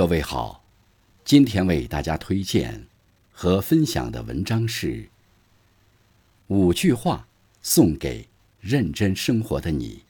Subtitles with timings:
[0.00, 0.64] 各位好，
[1.26, 2.86] 今天为大家推荐
[3.30, 5.10] 和分享的文章是
[6.46, 7.28] 五句话
[7.60, 8.26] 送给
[8.60, 10.02] 认真生活的你。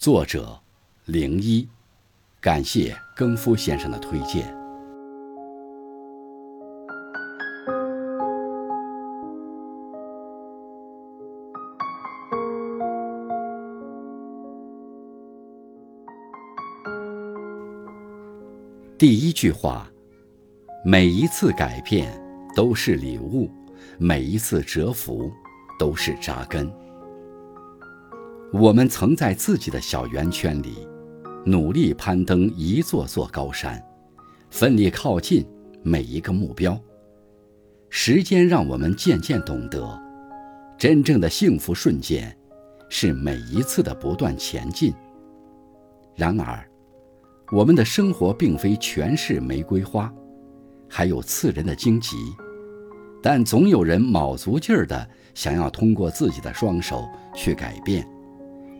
[0.00, 0.60] 作者
[1.04, 1.68] 零一，
[2.40, 4.61] 感谢更夫先生的推荐。
[19.02, 19.90] 第一句话：
[20.84, 22.08] 每一次改变
[22.54, 23.50] 都是礼物，
[23.98, 25.28] 每一次蛰伏
[25.76, 26.72] 都是扎根。
[28.52, 30.86] 我们曾在自己的小圆圈里
[31.44, 33.84] 努力攀登一座座高山，
[34.52, 35.44] 奋力靠近
[35.82, 36.80] 每一个目标。
[37.90, 40.00] 时间让我们渐渐懂得，
[40.78, 42.32] 真正的幸福瞬间
[42.88, 44.94] 是每一次的不断前进。
[46.14, 46.64] 然而，
[47.52, 50.10] 我们的生活并非全是玫瑰花，
[50.88, 52.16] 还有刺人的荆棘，
[53.22, 58.08] 但总有人卯足劲儿的想要通过自己的双手去改变，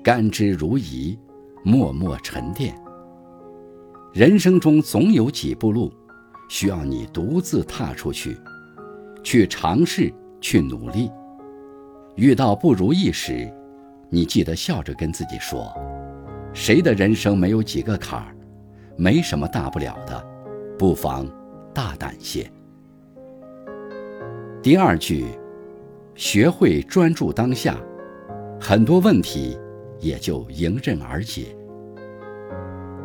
[0.02, 1.18] 甘之如饴，
[1.62, 2.74] 默默沉淀。
[4.10, 5.92] 人生中总有几步路，
[6.48, 8.34] 需要你独自踏出去，
[9.22, 11.10] 去尝试，去努力。
[12.16, 13.52] 遇到不如意时，
[14.08, 15.70] 你记得笑着跟自己说
[16.54, 18.34] ：“谁的人生没有几个坎儿？”
[18.96, 20.24] 没什么大不了的，
[20.78, 21.26] 不妨
[21.74, 22.50] 大胆些。
[24.62, 25.26] 第二句，
[26.14, 27.76] 学会专注当下，
[28.60, 29.58] 很多问题
[29.98, 31.56] 也就迎刃而解。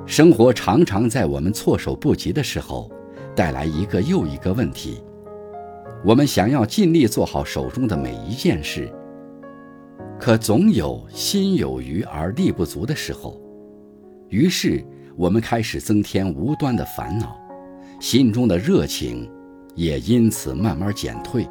[0.05, 2.91] 生活常常在我们措手不及的时候，
[3.35, 5.01] 带来一个又一个问题。
[6.05, 8.91] 我们想要尽力做好手中的每一件事，
[10.19, 13.41] 可总有心有余而力不足的时候，
[14.29, 14.83] 于是。
[15.17, 17.35] 我们开始增添无端的烦恼，
[17.99, 19.27] 心中的热情
[19.73, 21.49] 也因此慢慢减退，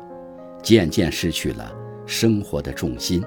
[0.63, 1.75] 渐渐失去了
[2.07, 3.25] 生活的重心。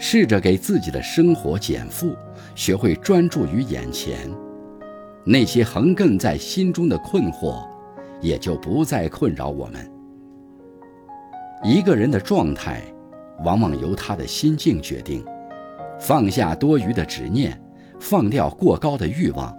[0.00, 2.16] 试着给自己的生活减负，
[2.56, 4.28] 学会专注于眼前，
[5.24, 7.64] 那些横亘在心中的困惑，
[8.20, 9.88] 也就不再困扰我们。
[11.62, 12.82] 一个人的状态，
[13.44, 15.24] 往往由他的心境决定。
[16.00, 17.56] 放下多余的执念。
[18.04, 19.56] 放掉过高的欲望，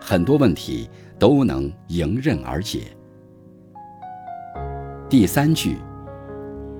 [0.00, 0.88] 很多问题
[1.18, 2.82] 都能迎刃而解。
[5.10, 5.78] 第三句，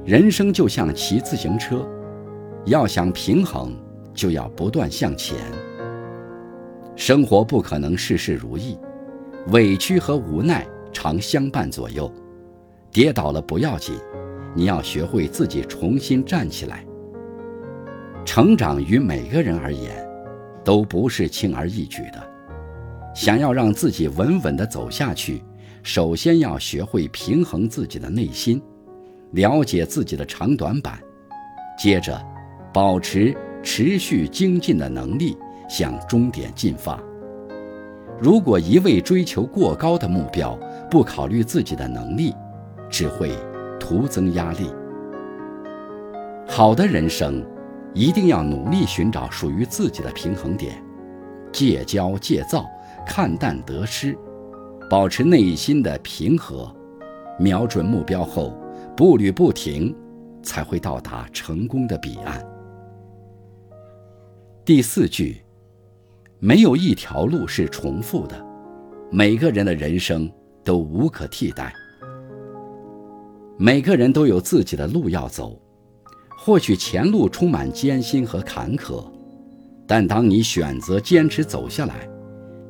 [0.04, 1.84] 人生就像骑自行车，
[2.66, 3.74] 要想平衡，
[4.14, 5.36] 就要不断向前。
[6.94, 8.78] 生活不可能事事如意，
[9.48, 12.08] 委屈和无奈常相伴左右。
[12.92, 13.96] 跌倒了不要紧，
[14.54, 16.86] 你要学会自己重新站起来。
[18.24, 20.07] 成长于每个人而言。
[20.68, 22.22] 都不是轻而易举的。
[23.14, 25.42] 想要让自己稳稳地走下去，
[25.82, 28.60] 首先要学会平衡自己的内心，
[29.30, 30.98] 了解自己的长短板，
[31.78, 32.22] 接着
[32.70, 35.34] 保持持续精进的能力，
[35.70, 37.02] 向终点进发。
[38.20, 40.54] 如果一味追求过高的目标，
[40.90, 42.34] 不考虑自己的能力，
[42.90, 43.32] 只会
[43.80, 44.70] 徒增压力。
[46.46, 47.42] 好的人生。
[47.94, 50.82] 一定要努力寻找属于自己的平衡点，
[51.52, 52.64] 戒骄戒躁，
[53.06, 54.16] 看淡得失，
[54.88, 56.72] 保持内心的平和，
[57.38, 58.52] 瞄准目标后
[58.96, 59.94] 步履不停，
[60.42, 62.44] 才会到达成功的彼岸。
[64.64, 65.42] 第四句，
[66.38, 68.46] 没有一条路是重复的，
[69.10, 70.30] 每个人的人生
[70.62, 71.72] 都无可替代，
[73.56, 75.58] 每个人都有自己的路要走。
[76.40, 79.04] 或许前路充满艰辛和坎坷，
[79.88, 82.08] 但当你选择坚持走下来，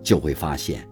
[0.03, 0.89] 就会发现，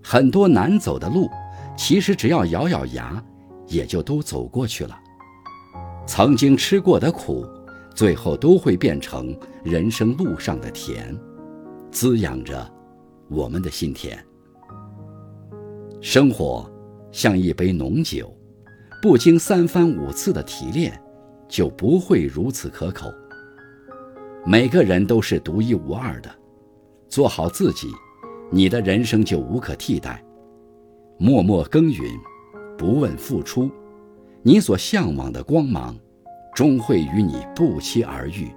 [0.00, 1.28] 很多难走的路，
[1.76, 3.22] 其实只要咬咬牙，
[3.66, 4.96] 也就都走过去了。
[6.06, 7.44] 曾经吃过的苦，
[7.96, 11.18] 最后都会变成人生路上的甜，
[11.90, 12.70] 滋养着
[13.28, 14.16] 我们的心田。
[16.00, 16.70] 生活
[17.10, 18.32] 像一杯浓酒，
[19.02, 20.98] 不经三番五次的提炼。
[21.54, 23.14] 就不会如此可口。
[24.44, 26.28] 每个人都是独一无二的，
[27.08, 27.86] 做好自己，
[28.50, 30.20] 你的人生就无可替代。
[31.16, 32.12] 默默耕耘，
[32.76, 33.70] 不问付出，
[34.42, 35.96] 你所向往的光芒，
[36.52, 38.50] 终会与你不期而遇。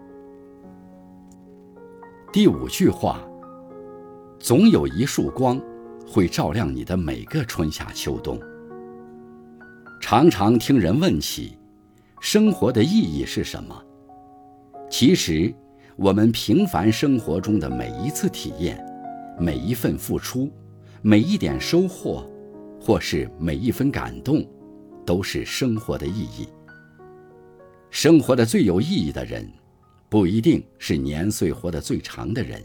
[2.34, 3.22] 第五句话：
[4.40, 5.62] 总有一束光，
[6.08, 8.40] 会照亮你的每个春夏秋冬。
[10.02, 11.56] 常常听人问起。
[12.20, 13.84] 生活的意义是什么？
[14.90, 15.54] 其实，
[15.96, 18.84] 我们平凡生活中的每一次体验，
[19.40, 20.52] 每一份付出，
[21.02, 22.28] 每一点收获，
[22.82, 24.46] 或是每一分感动，
[25.06, 26.48] 都是生活的意义。
[27.92, 29.48] 生活的最有意义的人，
[30.10, 32.62] 不一定是年岁活得最长的人，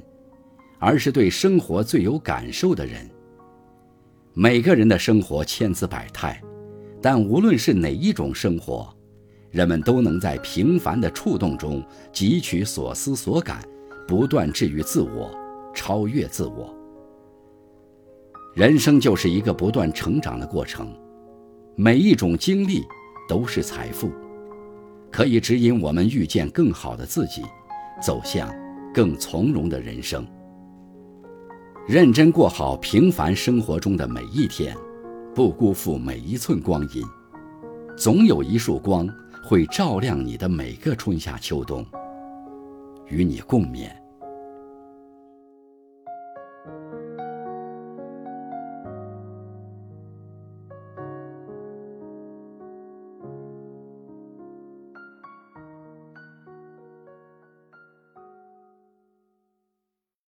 [0.78, 3.08] 而是对生活最有感受的人。
[4.34, 6.42] 每个人的生活千姿百态，
[7.02, 8.92] 但无论是哪一种生活，
[9.52, 13.62] 人们都能在平凡的触动中汲取所思所感，
[14.08, 15.30] 不断治愈自我，
[15.74, 16.74] 超越自我。
[18.54, 20.88] 人生就是一个不断成长的过程，
[21.76, 22.82] 每一种经历
[23.28, 24.10] 都是财富。
[25.10, 27.42] 可以指引我们遇见更好的自己，
[28.02, 28.50] 走向
[28.94, 30.26] 更从容的人生。
[31.86, 34.74] 认真过好平凡生活中的每一天，
[35.34, 37.04] 不辜负每一寸光阴，
[37.98, 39.06] 总有一束光
[39.42, 41.84] 会照亮你的每个春夏秋冬。
[43.08, 44.01] 与你共勉。